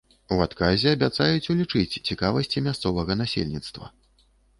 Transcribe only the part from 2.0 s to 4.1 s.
цікавасці мясцовага насельніцтва.